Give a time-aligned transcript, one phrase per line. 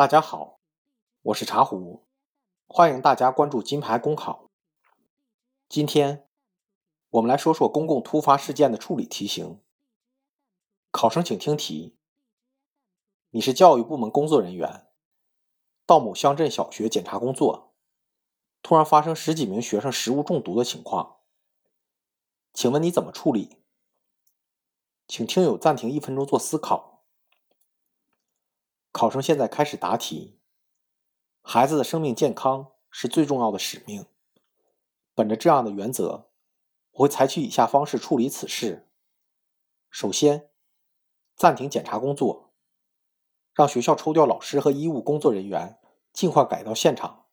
[0.00, 0.60] 大家好，
[1.20, 2.06] 我是茶壶，
[2.66, 4.48] 欢迎大家关注金牌公考。
[5.68, 6.26] 今天
[7.10, 9.60] 我们来说说公共突发事件的处理题型。
[10.90, 11.98] 考生请听题：
[13.28, 14.86] 你是教育部门工作人员，
[15.84, 17.74] 到某乡镇小学检查工作，
[18.62, 21.18] 突然发生十几名学生食物中毒的情况，
[22.54, 23.58] 请问你怎么处理？
[25.06, 26.99] 请听友暂停一分钟做思考。
[28.92, 30.38] 考生现在开始答题。
[31.42, 34.06] 孩子的生命健康是最重要的使命。
[35.14, 36.28] 本着这样的原则，
[36.92, 38.88] 我会采取以下方式处理此事：
[39.90, 40.50] 首先，
[41.36, 42.52] 暂停检查工作，
[43.54, 45.78] 让学校抽调老师和医务工作人员
[46.12, 47.26] 尽快赶到现场，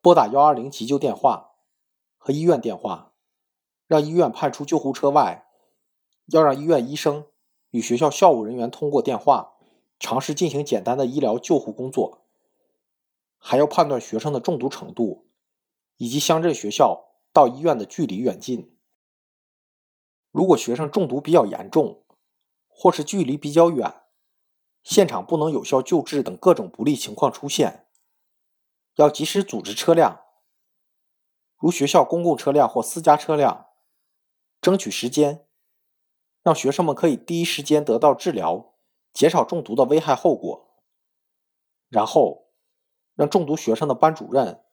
[0.00, 1.56] 拨打幺二零急救电话
[2.16, 3.12] 和医院电话，
[3.86, 5.46] 让医院派出救护车外，
[6.26, 7.26] 要让医院医生
[7.70, 9.53] 与学校校务人员通过电话。
[10.04, 12.26] 尝试进行简单的医疗救护工作，
[13.38, 15.30] 还要判断学生的中毒程度，
[15.96, 18.76] 以及乡镇学校到医院的距离远近。
[20.30, 22.04] 如果学生中毒比较严重，
[22.68, 24.02] 或是距离比较远，
[24.82, 27.86] 现场不能有效救治等各种不利情况出现，
[28.96, 30.20] 要及时组织车辆，
[31.56, 33.68] 如学校公共车辆或私家车辆，
[34.60, 35.46] 争取时间，
[36.42, 38.73] 让学生们可以第一时间得到治疗。
[39.14, 40.74] 减少中毒的危害后果，
[41.88, 42.48] 然后
[43.14, 44.64] 让中毒学生的班主任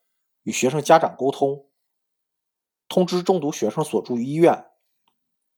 [0.41, 1.69] 与学生家长沟通，
[2.87, 4.71] 通知中毒学生所住医院，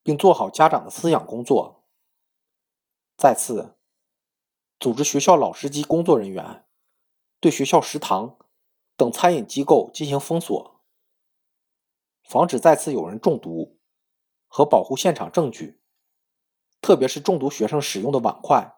[0.03, 1.85] 并做好家长的思想工作。
[3.15, 3.77] 再次
[4.79, 6.65] 组织学校老师及工作人员
[7.39, 8.37] 对学校食堂
[8.97, 10.81] 等餐饮机构进行封锁，
[12.23, 13.79] 防止再次有人中毒
[14.47, 15.82] 和保护现场证据。
[16.83, 18.75] 特别是中毒学生使用的碗筷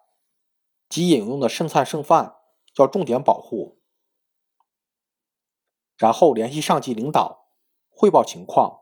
[0.88, 2.38] 及饮用的剩菜剩饭，
[2.78, 3.82] 要重点保护。
[5.98, 7.48] 然后联系上级领导
[7.90, 8.82] 汇报情况，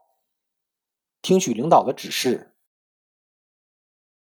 [1.22, 2.58] 听取领导的指示。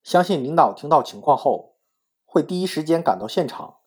[0.03, 1.77] 相信领导听到情况后，
[2.25, 3.79] 会第一时间赶到现场，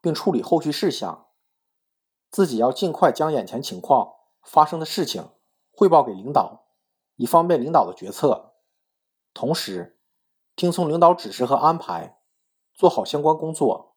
[0.00, 1.32] 并处理后续事项。
[2.30, 5.30] 自己要尽快将眼前情况发生的事情
[5.72, 6.68] 汇报给领导，
[7.16, 8.54] 以方便领导的决策。
[9.34, 9.99] 同时，
[10.56, 12.18] 听从领导指示和安排，
[12.74, 13.96] 做好相关工作。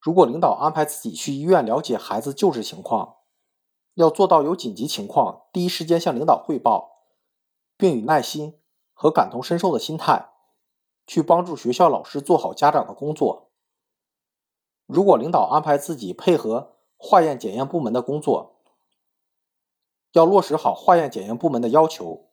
[0.00, 3.16] 如果领导安排自己去医院了解孩子救治情况，
[3.94, 7.06] 要做到有紧急情况第一时间向领导汇报，
[7.76, 8.60] 并以耐心
[8.92, 10.30] 和感同身受的心态
[11.06, 13.50] 去帮助学校老师做好家长的工作。
[14.86, 18.60] 如果领导安排自己配合化验检验部门的工作，
[20.12, 22.28] 要落实好化验检验部门的要求，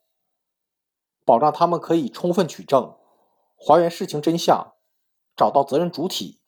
[1.24, 2.94] 保障他们可以充分取证。
[3.64, 4.74] 还原事情真相，
[5.36, 6.40] 找到责任主体，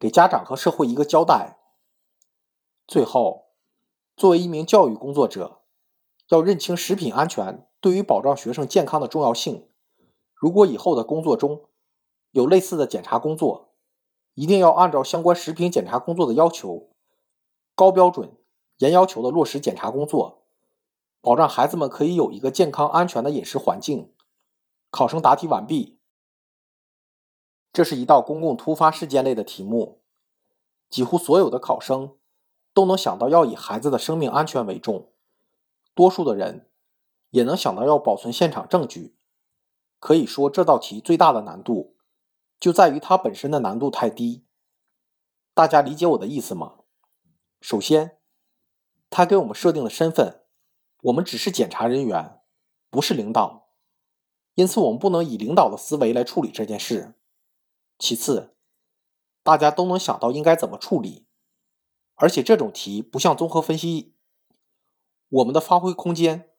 [0.00, 1.60] 给家长和社会一个交代。
[2.88, 3.52] 最后，
[4.16, 5.62] 作为一名教育工作者，
[6.30, 9.68] 要认清食品安全对于保障学生健康的重要性。
[10.34, 11.68] 如果以后的工作中
[12.32, 13.74] 有类似的检查工作，
[14.34, 16.90] 一定要按照相关食品检查工作的要求，
[17.76, 18.36] 高标准、
[18.78, 20.48] 严要求的落实检查工作，
[21.20, 24.12] 保障孩子们可以有一个健康安全的饮食环境。
[24.90, 25.99] 考生答题完毕。
[27.80, 30.02] 这是一道公共突发事件类的题目，
[30.90, 32.14] 几乎所有的考生
[32.74, 35.10] 都能想到要以孩子的生命安全为重，
[35.94, 36.68] 多数的人
[37.30, 39.16] 也能想到要保存现场证据。
[39.98, 41.96] 可以说，这道题最大的难度
[42.58, 44.44] 就在于它本身的难度太低。
[45.54, 46.80] 大家理解我的意思吗？
[47.62, 48.18] 首先，
[49.08, 50.42] 他给我们设定了身份，
[51.04, 52.42] 我们只是检查人员，
[52.90, 53.70] 不是领导，
[54.56, 57.14] 因此我们不能以领导的思维来处理这件事。
[58.00, 58.56] 其次，
[59.42, 61.26] 大家都能想到应该怎么处理，
[62.14, 64.14] 而且这种题不像综合分析，
[65.28, 66.50] 我们的发挥空间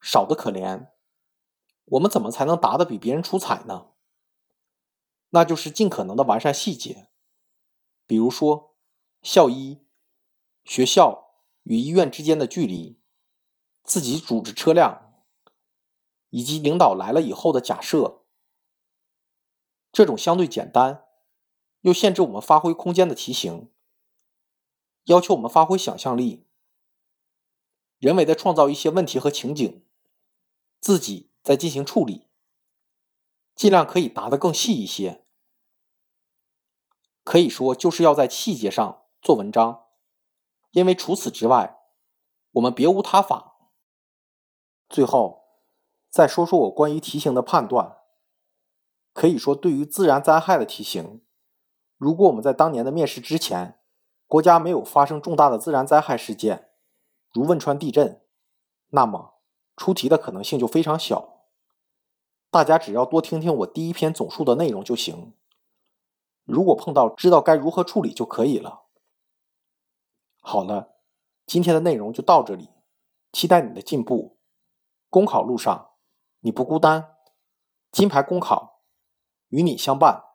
[0.00, 0.88] 少得可怜。
[1.84, 3.88] 我们怎么才能答得比别人出彩呢？
[5.30, 7.10] 那就是尽可能的完善细节，
[8.06, 8.74] 比如说
[9.20, 9.84] 校医、
[10.64, 11.34] 学校
[11.64, 12.98] 与医院之间的距离，
[13.84, 15.22] 自己组织车辆，
[16.30, 18.19] 以及领导来了以后的假设。
[19.92, 21.06] 这种相对简单，
[21.80, 23.72] 又限制我们发挥空间的题型，
[25.04, 26.46] 要求我们发挥想象力，
[27.98, 29.84] 人为的创造一些问题和情景，
[30.80, 32.28] 自己再进行处理，
[33.54, 35.26] 尽量可以答得更细一些。
[37.24, 39.86] 可以说，就是要在细节上做文章，
[40.70, 41.80] 因为除此之外，
[42.52, 43.70] 我们别无他法。
[44.88, 45.44] 最后，
[46.08, 47.99] 再说说我关于题型的判断。
[49.12, 51.22] 可以说，对于自然灾害的题型，
[51.96, 53.78] 如果我们在当年的面试之前，
[54.26, 56.70] 国家没有发生重大的自然灾害事件，
[57.32, 58.22] 如汶川地震，
[58.90, 59.34] 那么
[59.76, 61.46] 出题的可能性就非常小。
[62.50, 65.34] 大家只要多听听我第一篇总述的内容就行。
[66.44, 68.86] 如果碰到知道该如何处理就可以了。
[70.40, 70.96] 好了，
[71.46, 72.70] 今天的内容就到这里，
[73.32, 74.38] 期待你的进步。
[75.08, 75.90] 公考路上
[76.40, 77.16] 你不孤单，
[77.92, 78.79] 金牌公考
[79.50, 80.29] 与你相伴。